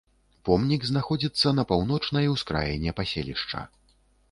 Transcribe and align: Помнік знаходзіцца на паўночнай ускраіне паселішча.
Помнік 0.47 0.87
знаходзіцца 0.91 1.53
на 1.59 1.67
паўночнай 1.73 2.33
ускраіне 2.33 2.97
паселішча. 3.03 3.65